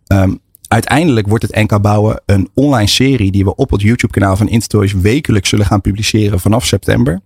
Um, 0.07 0.41
uiteindelijk 0.69 1.29
wordt 1.29 1.45
het 1.45 1.55
NK 1.55 1.81
Bouwen 1.83 2.23
een 2.27 2.49
online 2.55 2.89
serie 2.89 3.31
die 3.31 3.45
we 3.45 3.55
op 3.55 3.71
het 3.71 3.81
YouTube 3.81 4.13
kanaal 4.13 4.37
van 4.37 4.49
Intertoys 4.49 4.93
wekelijks 4.93 5.49
zullen 5.49 5.67
gaan 5.67 5.81
publiceren 5.81 6.41
vanaf 6.41 6.65
september. 6.67 7.21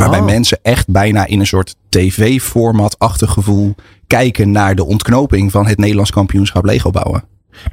Waarbij 0.00 0.18
Oh. 0.18 0.24
mensen 0.24 0.58
echt 0.62 0.88
bijna 0.88 1.26
in 1.26 1.40
een 1.40 1.46
soort 1.46 1.76
tv-format-achtig 1.88 3.30
gevoel 3.30 3.74
kijken 4.06 4.50
naar 4.50 4.74
de 4.74 4.84
ontknoping 4.84 5.50
van 5.50 5.66
het 5.66 5.78
Nederlands 5.78 6.10
kampioenschap 6.10 6.64
Lego 6.64 6.90
bouwen. 6.90 7.24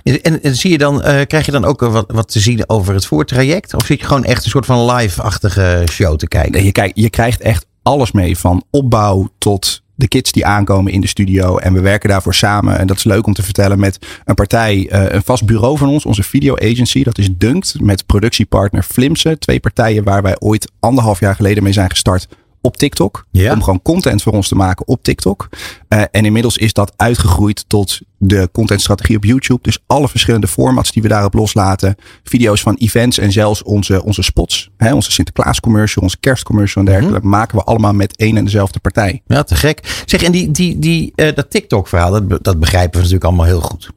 En, 0.03 0.43
en, 0.43 0.55
zie 0.55 0.71
je 0.71 0.77
dan, 0.77 1.01
eh, 1.01 1.25
krijg 1.25 1.45
je 1.45 1.51
dan 1.51 1.65
ook 1.65 1.79
wat, 1.79 2.11
wat 2.11 2.31
te 2.31 2.39
zien 2.39 2.69
over 2.69 2.93
het 2.93 3.05
voortraject? 3.05 3.73
Of 3.73 3.85
zit 3.85 3.99
je 3.99 4.05
gewoon 4.05 4.23
echt 4.23 4.43
een 4.43 4.49
soort 4.49 4.65
van 4.65 4.91
live-achtige 4.91 5.83
show 5.91 6.15
te 6.15 6.27
kijken? 6.27 6.51
Nee, 6.51 6.63
je, 6.63 6.71
kijk, 6.71 6.91
je 6.95 7.09
krijgt 7.09 7.41
echt 7.41 7.65
alles 7.81 8.11
mee 8.11 8.37
van 8.37 8.63
opbouw 8.69 9.29
tot 9.37 9.81
de 10.01 10.07
kids 10.07 10.31
die 10.31 10.45
aankomen 10.45 10.91
in 10.91 11.01
de 11.01 11.07
studio. 11.07 11.57
En 11.57 11.73
we 11.73 11.79
werken 11.79 12.09
daarvoor 12.09 12.33
samen. 12.33 12.77
En 12.77 12.87
dat 12.87 12.97
is 12.97 13.03
leuk 13.03 13.25
om 13.25 13.33
te 13.33 13.43
vertellen 13.43 13.79
met 13.79 13.99
een 14.25 14.35
partij, 14.35 14.75
uh, 14.77 15.05
een 15.09 15.23
vast 15.23 15.45
bureau 15.45 15.77
van 15.77 15.89
ons, 15.89 16.05
onze 16.05 16.23
video 16.23 16.55
agency. 16.55 17.03
Dat 17.03 17.17
is 17.17 17.29
Dunkt 17.37 17.75
met 17.81 18.05
productiepartner 18.05 18.83
Flimse. 18.83 19.37
Twee 19.37 19.59
partijen 19.59 20.03
waar 20.03 20.21
wij 20.21 20.35
ooit 20.39 20.71
anderhalf 20.79 21.19
jaar 21.19 21.35
geleden 21.35 21.63
mee 21.63 21.73
zijn 21.73 21.89
gestart 21.89 22.27
op 22.61 22.77
TikTok. 22.77 23.25
Ja. 23.31 23.53
Om 23.53 23.63
gewoon 23.63 23.81
content 23.81 24.21
voor 24.21 24.33
ons 24.33 24.47
te 24.47 24.55
maken 24.55 24.87
op 24.87 25.03
TikTok. 25.03 25.49
Uh, 25.89 26.01
en 26.11 26.25
inmiddels 26.25 26.57
is 26.57 26.73
dat 26.73 26.93
uitgegroeid 26.95 27.63
tot 27.67 27.99
de 28.17 28.49
contentstrategie 28.51 29.17
op 29.17 29.23
YouTube. 29.23 29.59
Dus 29.61 29.83
alle 29.87 30.07
verschillende 30.09 30.47
formats 30.47 30.91
die 30.91 31.01
we 31.01 31.07
daarop 31.07 31.33
loslaten. 31.33 31.95
Video's 32.23 32.61
van 32.61 32.75
events 32.75 33.17
en 33.17 33.31
zelfs 33.31 33.63
onze, 33.63 34.03
onze 34.03 34.21
spots. 34.21 34.69
Hè, 34.77 34.93
onze 34.93 35.11
Sinterklaas 35.11 35.59
commercial, 35.59 36.03
onze 36.03 36.19
kerstcommercial 36.19 36.83
en 36.85 36.91
dergelijke. 36.91 37.19
Mhm. 37.19 37.29
Maken 37.29 37.57
we 37.57 37.63
allemaal 37.63 37.93
met 37.93 38.17
één 38.17 38.37
en 38.37 38.43
dezelfde 38.43 38.79
partij. 38.79 39.21
Ja, 39.25 39.43
te 39.43 39.55
gek. 39.55 40.03
Zeg, 40.05 40.23
en 40.23 40.31
die, 40.31 40.51
die, 40.51 40.79
die, 40.79 41.13
uh, 41.15 41.35
dat 41.35 41.49
TikTok-verhaal, 41.51 42.11
dat, 42.11 42.27
be- 42.27 42.39
dat 42.41 42.59
begrijpen 42.59 42.91
we 42.91 42.97
natuurlijk 42.97 43.25
allemaal 43.25 43.45
heel 43.45 43.61
goed. 43.61 43.89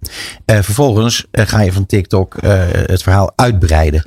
Uh, 0.47 0.59
vervolgens 0.61 1.27
ga 1.33 1.61
je 1.61 1.73
van 1.73 1.87
TikTok 1.87 2.37
het 2.87 3.03
verhaal 3.03 3.33
uitbreiden. 3.37 4.05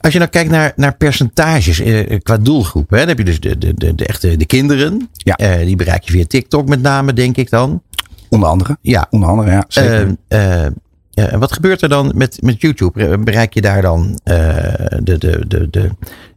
Als 0.00 0.12
je 0.12 0.18
nou 0.18 0.30
kijkt 0.30 0.50
naar, 0.50 0.72
naar 0.76 0.96
percentages 0.96 1.80
uh, 1.80 2.18
qua 2.22 2.36
doelgroep, 2.36 2.90
hè, 2.90 2.98
dan 2.98 3.08
heb 3.08 3.18
je 3.18 3.24
dus 3.24 3.40
de, 3.40 3.58
de, 3.58 3.74
de, 3.74 3.94
de 3.94 4.06
echte 4.06 4.36
de 4.36 4.46
kinderen. 4.46 5.08
Ja. 5.12 5.38
Uh, 5.40 5.66
die 5.66 5.76
bereik 5.76 6.02
je 6.02 6.12
via 6.12 6.24
TikTok 6.26 6.68
met 6.68 6.82
name, 6.82 7.12
denk 7.12 7.36
ik 7.36 7.50
dan. 7.50 7.82
Onder 8.28 8.48
andere. 8.48 8.78
Ja. 8.82 9.06
Onder 9.10 9.28
andere, 9.28 9.50
ja. 9.50 9.64
Zeker. 9.68 10.16
Uh, 10.28 10.66
uh, 11.14 11.34
wat 11.38 11.52
gebeurt 11.52 11.82
er 11.82 11.88
dan 11.88 12.12
met, 12.14 12.42
met 12.42 12.60
YouTube? 12.60 13.18
Bereik 13.18 13.54
je 13.54 13.60
daar 13.60 13.82
dan 13.82 14.20
de, 14.24 15.18
de, 15.18 15.44
de, 15.48 15.68
de 15.70 15.90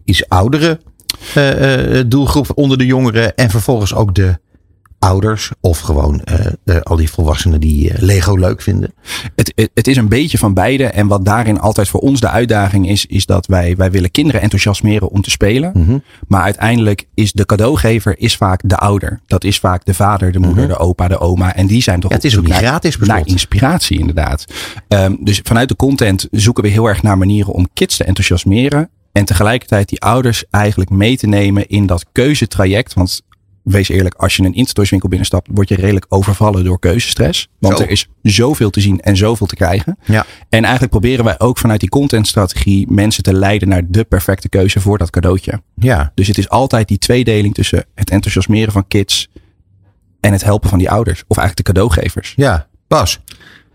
iets 0.04 0.30
oudere 0.30 0.80
doelgroep 2.07 2.51
onder 2.56 2.77
de 2.77 2.86
jongeren 2.86 3.36
en 3.36 3.50
vervolgens 3.50 3.94
ook 3.94 4.15
de 4.15 4.39
ouders 5.03 5.51
of 5.59 5.79
gewoon 5.79 6.21
uh, 6.65 6.81
al 6.81 6.95
die 6.95 7.09
volwassenen 7.09 7.59
die 7.59 7.89
uh, 7.89 7.97
Lego 7.97 8.35
leuk 8.35 8.61
vinden? 8.61 8.94
Het, 9.35 9.53
het, 9.55 9.69
het, 9.73 9.88
is 9.88 9.97
een 9.97 10.07
beetje 10.07 10.38
van 10.38 10.53
beide. 10.53 10.85
En 10.85 11.07
wat 11.07 11.25
daarin 11.25 11.59
altijd 11.59 11.89
voor 11.89 12.00
ons 12.00 12.19
de 12.19 12.29
uitdaging 12.29 12.89
is, 12.89 13.05
is 13.05 13.25
dat 13.25 13.45
wij, 13.45 13.75
wij 13.75 13.91
willen 13.91 14.11
kinderen 14.11 14.41
enthousiasmeren 14.41 15.09
om 15.09 15.21
te 15.21 15.29
spelen. 15.29 15.69
Mhm. 15.69 15.79
Mm 15.79 15.89
-hmm. 15.89 16.03
Maar 16.27 16.41
uiteindelijk 16.41 17.07
is 17.13 17.31
de 17.31 17.45
cadeaugever 17.45 18.19
is 18.19 18.36
vaak 18.36 18.62
de 18.65 18.77
ouder. 18.77 19.19
Dat 19.27 19.43
is 19.43 19.60
vaak 19.60 19.86
de 19.86 19.93
vader, 19.93 20.31
de 20.31 20.39
moeder, 20.39 20.63
mm 20.63 20.69
-hmm. 20.69 20.77
de 20.77 20.83
opa, 20.83 21.07
de 21.07 21.19
oma. 21.19 21.55
En 21.55 21.67
die 21.67 21.81
zijn 21.81 22.00
toch 22.00 22.10
ja, 22.10 22.15
het 22.15 22.25
is 22.25 22.38
ook 22.38 22.45
niet 22.45 22.53
gratis 22.53 22.98
naar 22.98 23.27
inspiratie 23.27 24.00
inderdaad. 24.00 24.45
Um, 24.88 25.17
dus 25.19 25.41
vanuit 25.43 25.69
de 25.69 25.75
content 25.75 26.27
zoeken 26.31 26.63
we 26.63 26.69
heel 26.69 26.88
erg 26.88 27.01
naar 27.01 27.17
manieren 27.17 27.53
om 27.53 27.67
kids 27.74 27.98
te 27.98 28.03
enthousiasmeren. 28.03 28.89
En 29.12 29.25
tegelijkertijd 29.25 29.89
die 29.89 30.01
ouders 30.01 30.43
eigenlijk 30.50 30.89
mee 30.89 31.17
te 31.17 31.27
nemen 31.27 31.67
in 31.67 31.86
dat 31.86 32.05
keuzetraject. 32.12 32.93
Want 32.93 33.22
wees 33.63 33.89
eerlijk, 33.89 34.15
als 34.15 34.36
je 34.36 34.43
een 34.43 34.53
Intertoys-winkel 34.53 35.10
binnenstapt, 35.10 35.50
word 35.51 35.70
je 35.70 35.75
redelijk 35.75 36.05
overvallen 36.10 36.63
door 36.63 36.79
keuzestress. 36.79 37.48
Want 37.60 37.77
Zo. 37.77 37.84
er 37.84 37.89
is 37.89 38.08
zoveel 38.22 38.70
te 38.70 38.82
zien 38.82 39.00
en 39.01 39.17
zoveel 39.17 39.48
te 39.48 39.55
krijgen. 39.55 39.98
Ja. 40.05 40.25
En 40.50 40.62
eigenlijk 40.63 40.91
proberen 40.91 41.25
wij 41.25 41.39
ook 41.39 41.58
vanuit 41.58 41.79
die 41.79 41.89
contentstrategie 41.89 42.91
mensen 42.91 43.24
te 43.24 43.34
leiden 43.34 43.67
naar 43.67 43.82
de 43.88 44.03
perfecte 44.03 44.50
keuze 44.50 44.79
voor 44.79 44.98
dat 44.98 45.10
cadeautje. 45.10 45.62
Ja. 45.75 46.12
Dus 46.15 46.27
het 46.27 46.38
is 46.38 46.50
altijd 46.50 46.88
die 46.88 46.98
tweedeling 46.98 47.53
tussen 47.53 47.86
het 47.96 48.10
enthousiasmeren 48.10 48.74
van 48.74 48.88
kids 48.88 49.29
en 50.20 50.32
het 50.32 50.43
helpen 50.43 50.70
van 50.70 50.79
die 50.79 50.89
ouders. 50.89 51.24
Of 51.27 51.38
eigenlijk 51.38 51.67
de 51.67 51.74
cadeaugevers. 51.74 52.34
Ja, 52.36 52.67
Bas. 52.88 53.20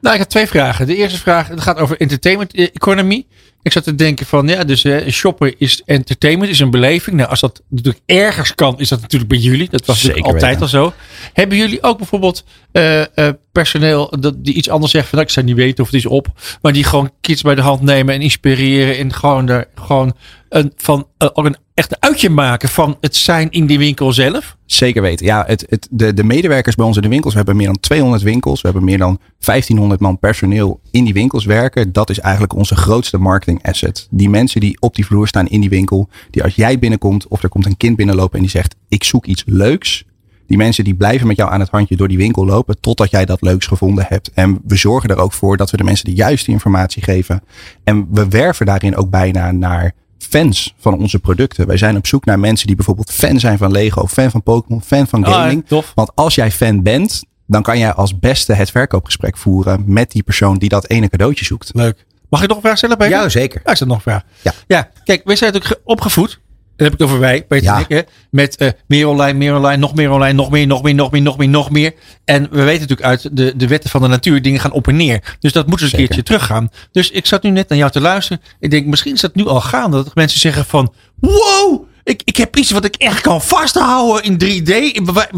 Nou, 0.01 0.15
ik 0.15 0.21
heb 0.21 0.31
twee 0.31 0.47
vragen. 0.47 0.87
De 0.87 0.97
eerste 0.97 1.19
vraag 1.19 1.51
gaat 1.55 1.79
over 1.79 2.01
entertainment 2.01 2.55
economy. 2.55 3.27
Ik 3.69 3.75
zat 3.75 3.85
te 3.85 3.95
denken 3.95 4.27
van, 4.27 4.49
ja, 4.49 4.65
dus 4.65 4.85
uh, 4.85 5.09
shoppen 5.09 5.59
is 5.59 5.83
entertainment, 5.85 6.51
is 6.51 6.59
een 6.59 6.71
beleving. 6.71 7.17
Nou, 7.17 7.29
als 7.29 7.41
dat 7.41 7.63
natuurlijk 7.69 8.05
ergens 8.07 8.55
kan, 8.55 8.79
is 8.81 8.89
dat 8.89 9.01
natuurlijk 9.01 9.31
bij 9.31 9.39
jullie. 9.39 9.69
Dat 9.71 9.87
was 9.87 9.97
natuurlijk 9.97 10.27
altijd 10.27 10.45
weten. 10.45 10.63
al 10.63 10.69
zo. 10.69 10.93
Hebben 11.33 11.59
jullie 11.59 11.83
ook 11.83 11.99
bijvoorbeeld 11.99 12.45
uh, 12.73 12.99
uh, 13.01 13.05
personeel 13.53 14.17
dat, 14.21 14.45
die 14.45 14.55
iets 14.55 14.69
anders 14.69 14.93
zegt 14.93 15.09
van, 15.09 15.19
nou, 15.19 15.29
ik 15.29 15.35
zou 15.35 15.47
niet 15.47 15.57
weten 15.57 15.85
of 15.85 15.91
het 15.91 15.99
is 15.99 16.07
op. 16.07 16.27
Maar 16.63 16.73
die 16.73 16.85
gewoon 16.85 17.11
kids 17.21 17.43
bij 17.43 17.55
de 17.55 17.63
hand 17.63 17.83
nemen 17.83 18.15
en 18.15 18.21
inspireren. 18.21 18.99
En 18.99 19.13
gewoon, 19.13 19.49
er, 19.49 19.69
gewoon 19.75 20.15
een, 20.49 20.73
van, 20.77 21.07
ook 21.19 21.45
een 21.45 21.57
echt 21.75 21.91
een 21.91 21.97
uitje 22.01 22.31
maken 22.31 22.69
van 22.69 22.97
het 23.01 23.17
zijn 23.17 23.51
in 23.51 23.67
die 23.67 23.79
winkel 23.79 24.13
zelf? 24.13 24.57
Zeker 24.67 25.03
weten. 25.03 25.27
Ja, 25.27 25.45
het, 25.47 25.67
het, 25.69 25.89
de, 25.91 26.15
de 26.15 26.25
medewerkers 26.25 26.75
bij 26.75 26.87
ons 26.87 26.97
in 26.97 27.03
de 27.03 27.09
winkels, 27.09 27.33
we 27.33 27.39
hebben 27.39 27.57
meer 27.57 27.67
dan 27.67 27.81
200 27.81 28.23
winkels. 28.23 28.61
We 28.61 28.69
hebben 28.69 28.85
meer 28.85 28.99
dan 28.99 29.19
1500 29.39 30.01
man 30.01 30.19
personeel 30.19 30.81
in 30.99 31.05
die 31.05 31.13
winkels 31.13 31.45
werken. 31.45 31.93
Dat 31.93 32.11
is 32.11 32.21
eigenlijk 32.21 32.55
onze 32.55 32.77
grootste 32.77 33.19
marketing 33.19 33.63
asset. 33.67 34.07
Die 34.11 34.31
mensen 34.31 34.61
die 34.61 34.77
op 34.81 34.95
die 34.95 35.07
vloer 35.07 35.29
staan 35.29 35.47
in 35.49 35.61
die 35.61 35.69
winkel, 35.71 36.09
die 36.31 36.43
als 36.43 36.55
jij 36.55 36.79
binnenkomt 36.79 37.29
of 37.29 37.43
er 37.43 37.49
komt 37.49 37.67
een 37.67 37.77
kind 37.77 37.97
binnenlopen 37.97 38.35
en 38.37 38.41
die 38.43 38.51
zegt, 38.51 38.75
ik 38.89 39.05
zoek 39.05 39.27
iets 39.27 39.43
leuks. 39.47 40.05
Die 40.47 40.57
mensen 40.57 40.85
die 40.85 40.95
blijven 40.95 41.27
met 41.27 41.37
jou 41.37 41.51
aan 41.51 41.61
het 41.61 41.71
handje 41.71 41.97
door 41.97 42.09
die 42.09 42.17
winkel 42.17 42.45
lopen 42.47 42.81
totdat 42.81 43.11
jij 43.11 43.25
dat 43.25 43.43
leuks 43.43 43.67
gevonden 43.67 44.05
hebt. 44.09 44.31
En 44.33 44.59
we 44.67 44.77
zorgen 44.77 45.11
er 45.11 45.19
ook 45.19 45.33
voor 45.33 45.57
dat 45.57 45.71
we 45.71 45.77
de 45.77 45.85
mensen 45.85 46.05
de 46.05 46.15
juiste 46.15 46.51
informatie 46.51 47.03
geven. 47.03 47.43
En 47.85 48.07
we 48.11 48.29
werven 48.29 48.67
daarin 48.67 48.97
ook 48.97 49.11
bijna 49.11 49.53
naar 49.53 49.93
fans 50.19 50.75
van 50.79 50.99
onze 50.99 51.19
producten. 51.19 51.67
Wij 51.67 51.77
zijn 51.77 51.97
op 51.97 52.07
zoek 52.07 52.25
naar 52.25 52.39
mensen 52.39 52.67
die 52.67 52.77
bijvoorbeeld 52.77 53.13
fan 53.13 53.41
zijn 53.41 53.59
van 53.59 53.71
Lego, 53.73 54.07
fan 54.07 54.31
van 54.31 54.43
Pokémon, 54.43 54.83
fan 54.83 55.07
van 55.07 55.25
Ah, 55.25 55.33
gaming. 55.35 55.67
tof. 55.67 55.93
Want 55.95 56.11
als 56.15 56.35
jij 56.35 56.51
fan 56.51 56.83
bent, 56.83 57.23
dan 57.49 57.63
kan 57.63 57.79
jij 57.79 57.93
als 57.93 58.19
beste 58.19 58.53
het 58.53 58.71
verkoopgesprek 58.71 59.37
voeren 59.37 59.85
met 59.87 60.11
die 60.11 60.23
persoon 60.23 60.59
die 60.59 60.69
dat 60.69 60.89
ene 60.89 61.09
cadeautje 61.09 61.45
zoekt. 61.45 61.71
Leuk. 61.75 62.07
Mag 62.31 62.43
ik 62.43 62.49
nog 62.49 62.57
een 62.57 62.63
vraag 62.63 62.77
stellen, 62.77 62.97
Peter? 62.97 63.19
Ja, 63.19 63.29
zeker. 63.29 63.61
Ja, 63.65 63.73
is 63.73 63.79
dat 63.79 63.89
nog 63.89 63.97
een 63.97 64.03
vraag? 64.03 64.23
Ja. 64.43 64.53
ja. 64.67 64.91
Kijk, 65.05 65.21
wij 65.25 65.37
zijn 65.37 65.53
natuurlijk 65.53 65.81
ge- 65.81 65.91
opgevoed. 65.93 66.41
Dan 66.77 66.87
heb 66.87 66.93
ik 66.97 66.99
het 67.03 67.09
over 67.09 67.21
wij, 67.21 67.43
Peter 67.45 67.65
Ja. 67.65 67.75
en 67.77 67.81
ik. 67.81 67.89
Hè, 67.89 68.01
met 68.31 68.57
eh, 68.57 68.69
meer 68.87 69.07
online, 69.09 69.39
meer 69.39 69.55
online, 69.57 69.77
nog 69.77 69.95
meer 69.95 70.11
online, 70.11 70.33
nog 70.33 70.51
meer, 70.51 70.67
nog 70.67 70.83
meer, 70.83 70.95
nog 70.95 71.11
meer, 71.11 71.23
nog 71.23 71.37
meer, 71.39 71.49
nog 71.49 71.71
meer. 71.71 71.95
En 72.25 72.43
we 72.51 72.63
weten 72.63 72.81
natuurlijk 72.81 73.09
uit 73.09 73.37
de, 73.37 73.57
de 73.57 73.67
wetten 73.69 73.91
van 73.91 74.01
de 74.03 74.09
natuur, 74.09 74.43
dingen 74.43 74.61
gaan 74.61 74.73
op 74.73 74.89
en 74.89 74.97
neer. 74.97 75.37
Dus 75.41 75.53
dat 75.53 75.67
moet 75.67 75.75
eens 75.81 75.93
een 75.93 75.99
Zeker. 75.99 76.07
keertje 76.15 76.23
teruggaan. 76.23 76.71
Dus 76.93 77.11
ik 77.11 77.27
zat 77.27 77.43
nu 77.43 77.51
net 77.51 77.69
naar 77.69 77.79
jou 77.79 77.91
te 77.91 78.01
luisteren. 78.01 78.43
Ik 78.61 78.71
denk, 78.71 78.87
misschien 78.87 79.15
is 79.15 79.21
dat 79.21 79.35
nu 79.35 79.47
al 79.47 79.61
gaande. 79.61 79.97
Dat 80.05 80.15
mensen 80.15 80.41
zeggen 80.41 80.65
van, 80.65 80.93
wow, 81.21 81.85
ik, 82.05 82.23
ik 82.25 82.37
heb 82.37 82.57
iets 82.57 82.71
wat 82.71 82.85
ik 82.85 82.95
echt 82.97 83.21
kan 83.21 83.43
vasthouden 83.43 84.23
in 84.23 84.63
3D. 84.63 84.93
In 84.93 85.05
bewa- 85.05 85.31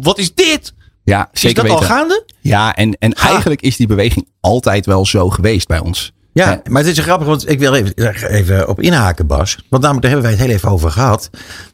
Wat 0.00 0.18
is 0.18 0.34
dit? 0.34 0.72
Ja, 1.08 1.28
Is 1.32 1.40
zeker 1.40 1.62
dat 1.62 1.72
al 1.72 1.82
gaande? 1.82 2.24
Ja, 2.40 2.74
en, 2.74 2.98
en 2.98 3.12
eigenlijk 3.12 3.62
is 3.62 3.76
die 3.76 3.86
beweging 3.86 4.28
altijd 4.40 4.86
wel 4.86 5.06
zo 5.06 5.30
geweest 5.30 5.66
bij 5.66 5.78
ons. 5.78 6.12
Ja, 6.32 6.62
maar 6.70 6.82
het 6.84 6.90
is 6.90 7.04
grappig, 7.04 7.26
want 7.26 7.50
ik 7.50 7.58
wil 7.58 7.74
even, 7.74 8.28
even 8.28 8.68
op 8.68 8.80
inhaken, 8.80 9.26
Bas. 9.26 9.58
Want 9.68 9.82
namelijk, 9.82 10.02
daar 10.02 10.10
hebben 10.12 10.30
wij 10.30 10.38
het 10.38 10.46
heel 10.46 10.56
even 10.56 10.70
over 10.70 10.90
gehad. 10.90 11.30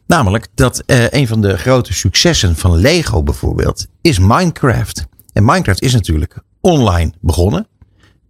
Namelijk 0.06 0.46
dat 0.54 0.82
eh, 0.86 1.10
een 1.10 1.26
van 1.26 1.40
de 1.40 1.58
grote 1.58 1.92
successen 1.92 2.56
van 2.56 2.76
Lego 2.76 3.22
bijvoorbeeld 3.22 3.86
is 4.00 4.18
Minecraft. 4.18 5.06
En 5.32 5.44
Minecraft 5.44 5.82
is 5.82 5.92
natuurlijk 5.92 6.38
online 6.60 7.12
begonnen. 7.20 7.66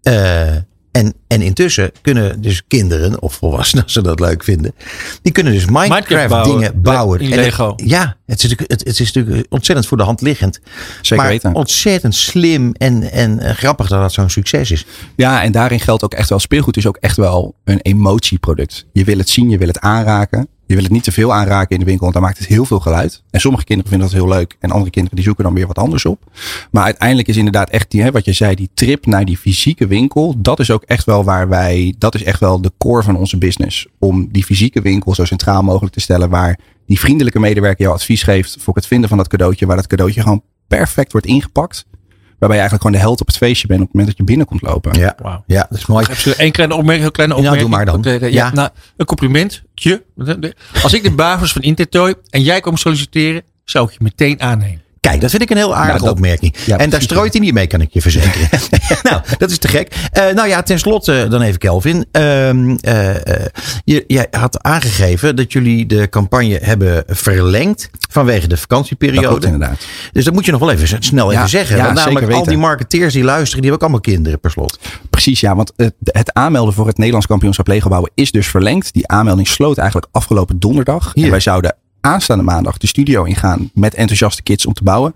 Eh, 0.03 0.57
en, 0.95 1.15
en 1.27 1.43
intussen 1.43 1.91
kunnen 2.03 2.41
dus 2.43 2.63
kinderen 2.69 3.23
of 3.23 3.35
volwassenen, 3.35 3.85
als 3.85 3.93
ze 3.93 4.03
dat 4.03 4.21
leuk 4.21 4.45
vinden, 4.45 4.75
die 5.23 5.33
kunnen 5.33 5.53
dus 5.53 5.67
Minecraft, 5.67 6.45
dingen 6.45 6.83
bouwen. 6.83 7.21
In 7.21 7.27
En 7.33 7.33
het- 7.39 7.41
Lego. 7.45 7.73
ja, 7.77 8.17
het 8.27 8.37
is, 8.37 8.43
natuurlijk, 8.43 8.71
het, 8.71 8.85
het 8.89 9.01
is 9.01 9.13
natuurlijk 9.13 9.47
ontzettend 9.51 9.87
voor 9.89 9.97
de 9.97 10.03
hand 10.03 10.21
liggend. 10.21 10.61
Zeker 11.01 11.17
maar 11.17 11.33
weten. 11.33 11.55
ontzettend 11.55 12.15
slim 12.15 12.73
en, 12.73 13.11
en 13.11 13.39
eh, 13.41 13.55
grappig 13.55 13.89
dat 13.89 14.01
dat 14.01 14.13
zo'n 14.13 14.31
succes 14.31 14.71
is. 14.71 14.87
Ja, 15.17 15.43
en 15.43 15.53
daarin 15.53 15.81
geldt 15.81 16.05
ook 16.05 16.15
echt 16.15 16.29
wel, 16.29 16.39
speelgoed 16.39 16.77
is 16.77 16.87
ook 16.87 16.97
echt 17.01 17.17
wel 17.17 17.55
een 17.65 17.81
emotieproduct. 17.81 18.87
Je 18.93 19.05
wil 19.05 19.19
het 19.19 19.29
zien, 19.29 19.51
je 19.51 19.59
wil 19.59 19.69
het 19.69 19.81
aanraken. 19.81 20.49
Je 20.67 20.75
wil 20.75 20.83
het 20.83 20.93
niet 20.93 21.05
te 21.05 21.13
veel 21.13 21.33
aanraken 21.33 21.71
in 21.71 21.79
de 21.79 21.85
winkel, 21.85 22.03
want 22.03 22.13
dan 22.13 22.23
maakt 22.23 22.39
het 22.39 22.47
heel 22.47 22.65
veel 22.65 22.81
geluid. 22.81 23.23
En 23.31 23.41
sommige 23.41 23.65
kinderen 23.65 23.91
vinden 23.91 24.11
dat 24.11 24.19
heel 24.19 24.29
leuk 24.29 24.57
en 24.61 24.71
andere 24.71 24.91
kinderen 24.91 25.17
die 25.17 25.25
zoeken 25.25 25.45
dan 25.45 25.55
weer 25.55 25.67
wat 25.67 25.79
anders 25.79 26.05
op. 26.05 26.23
Maar 26.71 26.85
uiteindelijk 26.85 27.29
is 27.29 27.37
inderdaad 27.37 27.71
echt 27.71 27.91
die, 27.91 28.03
hè, 28.03 28.11
wat 28.11 28.25
je 28.25 28.33
zei, 28.33 28.55
die 28.55 28.71
trip 28.75 29.07
naar 29.07 29.25
die 29.25 29.37
fysieke 29.37 29.87
winkel. 29.87 30.35
Dat 30.39 30.61
is 30.61 30.71
ook 30.71 30.83
echt 30.83 31.05
wel 31.05 31.25
waar 31.25 31.49
wij, 31.49 31.95
dat 31.99 32.15
is 32.15 32.23
echt 32.23 32.41
wel 32.41 32.61
de 32.61 32.73
core 32.79 33.03
van 33.03 33.17
onze 33.17 33.39
business. 33.39 33.87
Om 33.99 34.29
die 34.33 34.45
fysieke 34.45 34.81
winkel 34.81 35.15
zo 35.15 35.25
centraal 35.25 35.63
mogelijk 35.63 35.95
te 35.95 36.01
stellen 36.01 36.31
waar 36.31 36.59
die 36.87 37.01
vriendelijke 37.01 37.41
medewerker 37.41 37.83
jou 37.85 37.95
advies 37.95 38.23
geeft 38.23 38.57
voor 38.61 38.75
het 38.75 38.87
vinden 38.87 39.09
van 39.09 39.19
dat 39.19 39.29
cadeautje. 39.29 39.67
Waar 39.67 39.77
dat 39.77 39.87
cadeautje 39.87 40.23
gewoon 40.23 40.43
perfect 40.69 41.13
wordt 41.13 41.27
ingepakt. 41.27 41.87
Waarbij 42.45 42.63
je 42.63 42.69
eigenlijk 42.69 42.83
gewoon 42.83 42.93
de 42.93 43.09
held 43.09 43.21
op 43.21 43.27
het 43.27 43.37
feestje 43.37 43.67
bent 43.67 43.81
op 43.81 43.87
het 43.87 43.95
moment 43.95 44.17
dat 44.17 44.27
je 44.27 44.33
binnenkomt 44.33 44.63
lopen. 44.63 44.99
Ja, 44.99 45.43
ja 45.47 45.67
dat 45.69 45.79
is 45.79 45.87
mooi. 45.87 46.07
Heb 46.09 46.17
je 46.17 46.35
één 46.37 46.53
kleine 46.53 46.75
opmerking, 46.75 47.03
heel 47.03 47.11
kleine 47.13 47.35
Nou, 47.35 47.47
opmerking? 47.47 47.71
doe 47.71 48.03
maar 48.03 48.21
dan. 48.21 48.31
Ja. 48.31 48.47
Ja. 48.47 48.53
Nou, 48.53 48.69
een 48.97 49.07
complimentje. 49.07 50.05
Als 50.83 50.95
ik 50.95 51.03
de 51.03 51.11
baas 51.11 51.41
was 51.41 51.53
van 51.53 51.63
Intertoy 51.63 52.15
en 52.31 52.43
jij 52.43 52.61
kwam 52.61 52.77
solliciteren, 52.77 53.43
zou 53.65 53.87
ik 53.87 53.93
je 53.93 53.99
meteen 54.03 54.43
aannemen. 54.43 54.83
Kijk, 55.05 55.21
dat 55.21 55.31
vind 55.31 55.43
ik 55.43 55.51
een 55.51 55.57
heel 55.57 55.75
aardige 55.75 55.91
Nou, 55.93 56.05
dat- 56.05 56.11
opmerking. 56.15 56.55
ja, 56.67 56.77
en 56.79 56.91
daar 56.91 57.03
strooit 57.03 57.33
hij 57.33 57.43
niet 57.43 57.55
mee, 57.55 57.67
kan 57.67 57.81
ik 57.81 57.89
je 57.93 58.01
verzekeren. 58.01 58.49
nou, 59.03 59.21
dat 59.39 59.51
is 59.51 59.59
te 59.59 59.69
gek. 59.69 59.95
Eh, 60.13 60.25
nou 60.35 60.49
ja, 60.49 60.63
tenslotte 60.63 61.27
dan 61.31 61.43
even 61.43 61.59
Kelvin. 61.59 62.07
Ehm, 62.13 62.77
eh, 62.81 63.11
eh, 63.29 63.47
je, 63.85 64.05
jij 64.07 64.27
had 64.31 64.63
aangegeven 64.63 65.37
dat 65.37 65.53
jullie 65.53 65.87
de 65.87 66.09
campagne 66.09 66.59
hebben 66.63 67.05
verlengd 67.07 67.91
vanwege 68.11 68.49
de 68.49 68.57
vakantieperiode. 68.57 69.47
inderdaad. 69.47 69.87
Dus 70.13 70.25
dat 70.25 70.35
moet 70.35 70.45
je 70.45 70.51
nog 70.51 70.61
wel 70.61 70.71
even 70.71 71.03
snel 71.05 71.33
even 71.33 71.49
zeggen. 71.49 71.77
ja, 71.77 71.85
Want 71.85 71.97
namelijk 71.97 72.33
al 72.33 72.45
die 72.45 72.57
marketeers 72.59 73.13
die 73.13 73.25
luisteren, 73.25 73.63
die 73.63 73.71
hebben 73.71 73.75
ook 73.89 73.93
allemaal 73.93 74.13
kinderen 74.15 74.41
per 74.41 74.51
slot. 74.51 74.79
Precies, 75.11 75.41
ja. 75.41 75.57
Want 75.57 75.73
het, 75.77 75.95
het 76.05 76.33
aanmelden 76.33 76.75
voor 76.75 76.87
het 76.87 76.97
Nederlands 76.97 77.27
kampioenschap 77.27 77.67
Lego 77.67 77.89
bouwen 77.89 78.11
is 78.15 78.31
dus 78.33 78.47
verlengd. 78.47 78.93
Die 78.93 79.09
aanmelding 79.09 79.49
sloot 79.49 79.79
eigenlijk 79.79 80.09
afgelopen 80.13 80.59
donderdag. 80.59 81.11
Hier. 81.15 81.25
En 81.25 81.31
wij 81.31 81.41
zouden 81.41 81.77
aanstaande 82.05 82.45
maandag 82.45 82.79
de 82.79 82.87
studio 82.87 83.25
ingaan 83.25 83.71
met 83.75 83.95
enthousiaste 83.95 84.43
kids 84.43 84.67
om 84.67 84.73
te 84.73 84.83
bouwen. 84.83 85.15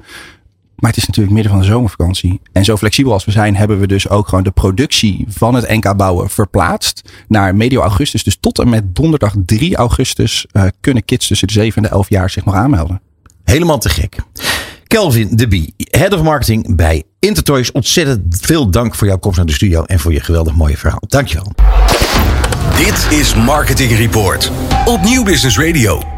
Maar 0.76 0.90
het 0.90 0.98
is 0.98 1.06
natuurlijk 1.06 1.34
midden 1.34 1.52
van 1.52 1.60
de 1.60 1.66
zomervakantie. 1.66 2.40
En 2.52 2.64
zo 2.64 2.76
flexibel 2.76 3.12
als 3.12 3.24
we 3.24 3.30
zijn, 3.30 3.56
hebben 3.56 3.80
we 3.80 3.86
dus 3.86 4.08
ook 4.08 4.28
gewoon 4.28 4.44
de 4.44 4.50
productie 4.50 5.24
van 5.28 5.54
het 5.54 5.68
NK 5.68 5.96
bouwen 5.96 6.30
verplaatst 6.30 7.10
naar 7.28 7.56
medio 7.56 7.80
augustus. 7.80 8.24
Dus 8.24 8.36
tot 8.40 8.58
en 8.58 8.68
met 8.68 8.94
donderdag 8.94 9.34
3 9.46 9.76
augustus 9.76 10.46
eh, 10.52 10.64
kunnen 10.80 11.04
kids 11.04 11.26
tussen 11.26 11.46
de 11.46 11.52
7 11.52 11.76
en 11.76 11.82
de 11.82 11.94
11 11.94 12.08
jaar 12.08 12.30
zich 12.30 12.44
nog 12.44 12.54
aanmelden. 12.54 13.00
Helemaal 13.44 13.78
te 13.78 13.88
gek. 13.88 14.16
Kelvin 14.86 15.36
de 15.36 15.48
Bie, 15.48 15.74
Head 15.76 16.12
of 16.12 16.22
Marketing 16.22 16.76
bij 16.76 17.02
Intertoys. 17.18 17.72
Ontzettend 17.72 18.38
veel 18.40 18.70
dank 18.70 18.94
voor 18.94 19.06
jouw 19.06 19.18
komst 19.18 19.36
naar 19.36 19.46
de 19.46 19.52
studio 19.52 19.84
en 19.84 19.98
voor 19.98 20.12
je 20.12 20.20
geweldig 20.20 20.54
mooie 20.54 20.76
verhaal. 20.76 21.02
Dankjewel. 21.06 21.52
Dit 22.76 23.18
is 23.18 23.34
Marketing 23.34 23.96
Report 23.96 24.50
op 24.84 25.02
Nieuw 25.02 25.24
Business 25.24 25.58
Radio. 25.58 26.17